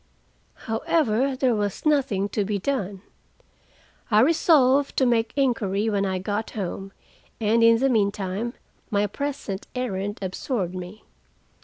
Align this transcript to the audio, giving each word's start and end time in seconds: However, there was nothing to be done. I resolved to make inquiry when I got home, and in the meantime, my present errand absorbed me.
However, 0.65 1.35
there 1.35 1.53
was 1.53 1.85
nothing 1.85 2.27
to 2.29 2.43
be 2.43 2.57
done. 2.57 3.03
I 4.09 4.21
resolved 4.21 4.97
to 4.97 5.05
make 5.05 5.31
inquiry 5.35 5.91
when 5.91 6.07
I 6.07 6.17
got 6.17 6.49
home, 6.57 6.91
and 7.39 7.63
in 7.63 7.77
the 7.77 7.87
meantime, 7.87 8.55
my 8.89 9.05
present 9.05 9.67
errand 9.75 10.17
absorbed 10.23 10.73
me. 10.73 11.03